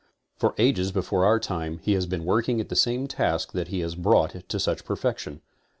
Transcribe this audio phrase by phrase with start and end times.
[0.35, 3.81] For ages before our time he has been working at the same task that he
[3.81, 5.41] has brought to such perfection.